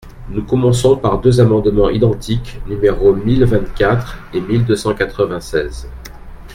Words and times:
Nous 0.29 0.43
commençons 0.43 0.97
par 0.97 1.19
deux 1.21 1.39
amendements 1.39 1.91
identiques, 1.91 2.59
numéros 2.65 3.13
mille 3.13 3.43
vingt-quatre 3.45 4.17
et 4.33 4.41
mille 4.41 4.65
deux 4.65 4.75
cent 4.75 4.95
quatre-vingt-seize. 4.95 5.91